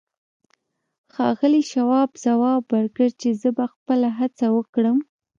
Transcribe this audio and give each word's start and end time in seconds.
ښاغلي 1.13 1.63
شواب 1.71 2.09
ځواب 2.25 2.61
ورکړ 2.75 3.07
چې 3.21 3.29
زه 3.41 3.49
به 3.57 3.65
خپله 3.73 4.09
هڅه 4.19 4.45
وکړم. 4.57 4.97